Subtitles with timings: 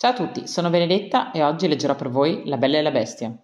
[0.00, 3.36] Ciao a tutti, sono Benedetta e oggi leggerò per voi La Bella e la Bestia.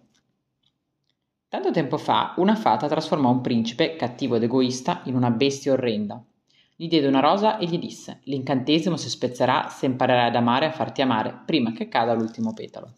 [1.47, 6.19] Tanto tempo fa una fata trasformò un principe, cattivo ed egoista, in una bestia orrenda.
[6.75, 10.69] Gli diede una rosa e gli disse: L'incantesimo si spezzerà se imparerai ad amare e
[10.69, 12.91] a farti amare prima che cada l'ultimo petalo.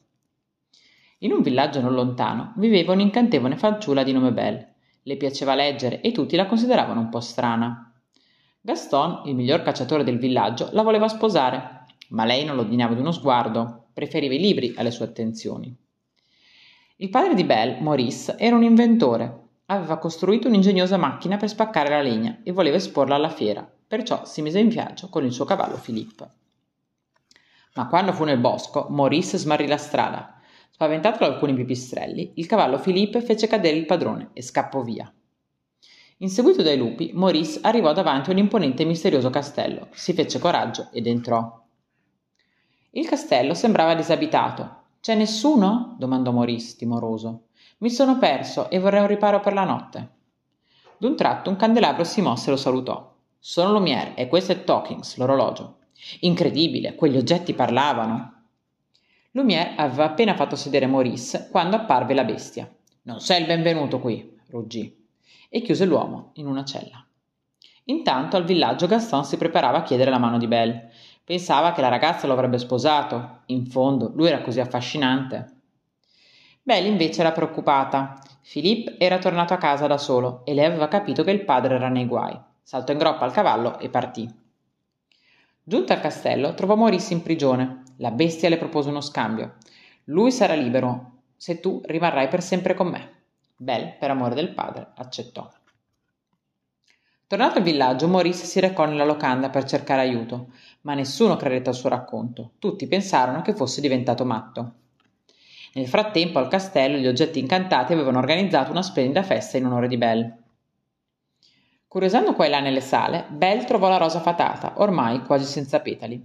[1.17, 4.75] In un villaggio non lontano viveva un'incantevole fanciulla di nome Belle.
[5.03, 7.93] Le piaceva leggere e tutti la consideravano un po' strana.
[8.61, 11.78] Gaston, il miglior cacciatore del villaggio, la voleva sposare
[12.09, 15.75] ma lei non lo dignava di uno sguardo, preferiva i libri alle sue attenzioni.
[16.97, 19.47] Il padre di Belle, Maurice, era un inventore.
[19.67, 24.41] Aveva costruito un'ingegnosa macchina per spaccare la legna e voleva esporla alla fiera, perciò si
[24.41, 26.29] mise in viaggio con il suo cavallo Philippe.
[27.75, 30.41] Ma quando fu nel bosco, Maurice smarrì la strada.
[30.71, 35.11] Spaventato da alcuni pipistrelli, il cavallo Philippe fece cadere il padrone e scappò via.
[36.17, 40.89] Inseguito dai lupi, Maurice arrivò davanti a un imponente e misterioso castello, si fece coraggio
[40.91, 41.58] ed entrò.
[42.91, 44.77] Il castello sembrava disabitato.
[44.99, 45.95] C'è nessuno?
[45.99, 47.49] domandò Maurice, timoroso.
[47.79, 50.09] Mi sono perso e vorrei un riparo per la notte.
[50.97, 53.15] D'un tratto un candelabro si mosse e lo salutò.
[53.37, 55.77] Sono Lumière e questo è Talkings, l'orologio.
[56.21, 58.33] Incredibile, quegli oggetti parlavano.
[59.31, 62.67] Lumière aveva appena fatto sedere Maurice quando apparve la bestia.
[63.03, 65.05] Non sei il benvenuto qui, ruggì,
[65.47, 67.05] e chiuse l'uomo in una cella.
[67.85, 70.91] Intanto al villaggio Gaston si preparava a chiedere la mano di Belle.
[71.29, 73.41] Pensava che la ragazza lo avrebbe sposato.
[73.45, 75.57] In fondo, lui era così affascinante.
[76.63, 78.19] Belle invece era preoccupata.
[78.41, 81.87] Philippe era tornato a casa da solo e lei aveva capito che il padre era
[81.87, 82.35] nei guai.
[82.63, 84.27] Saltò in groppa al cavallo e partì.
[85.61, 87.83] Giunta al castello, trovò Maurice in prigione.
[87.97, 89.57] La bestia le propose uno scambio.
[90.05, 93.17] Lui sarà libero se tu rimarrai per sempre con me.
[93.55, 95.47] Belle, per amore del padre, accettò.
[97.29, 100.47] Tornato al villaggio, Maurice si recò nella locanda per cercare aiuto,
[100.81, 102.53] ma nessuno credette al suo racconto.
[102.57, 104.71] Tutti pensarono che fosse diventato matto.
[105.73, 109.97] Nel frattempo, al castello, gli oggetti incantati avevano organizzato una splendida festa in onore di
[109.97, 110.37] Belle.
[111.87, 116.19] Curiosando qua e là nelle sale, Belle trovò la rosa fatata, ormai quasi senza petali.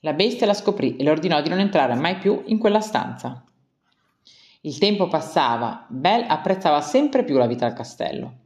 [0.00, 3.44] La bestia la scoprì e le ordinò di non entrare mai più in quella stanza.
[4.62, 8.40] Il tempo passava, Belle apprezzava sempre più la vita al castello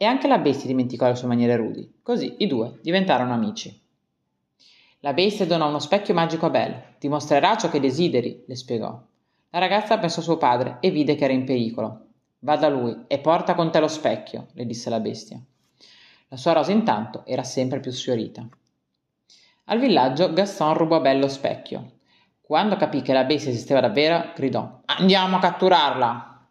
[0.00, 1.98] e anche la bestia dimenticò le sue maniere rudi.
[2.02, 3.78] Così i due diventarono amici.
[5.00, 6.94] La bestia donò uno specchio magico a Belle.
[6.98, 9.00] Ti mostrerà ciò che desideri, le spiegò.
[9.50, 12.06] La ragazza pensò a suo padre e vide che era in pericolo.
[12.40, 15.40] Va da lui e porta con te lo specchio, le disse la bestia.
[16.28, 18.48] La sua rosa intanto era sempre più sfiorita.
[19.64, 21.96] Al villaggio Gaston rubò a Belle lo specchio.
[22.40, 26.46] Quando capì che la bestia esisteva davvero, gridò Andiamo a catturarla!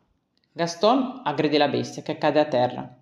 [0.51, 2.97] Gaston aggredì la bestia che cadde a terra.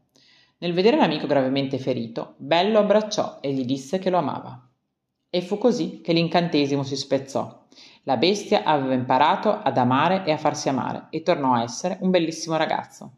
[0.65, 4.67] Nel vedere l'amico gravemente ferito, Belle lo abbracciò e gli disse che lo amava.
[5.29, 7.67] E fu così che l'incantesimo si spezzò.
[8.01, 12.09] La bestia aveva imparato ad amare e a farsi amare e tornò a essere un
[12.09, 13.11] bellissimo ragazzo.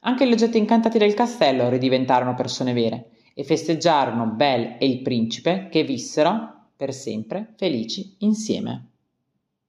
[0.00, 5.68] Anche gli oggetti incantati del castello ridiventarono persone vere e festeggiarono Belle e il principe
[5.70, 8.89] che vissero per sempre felici insieme.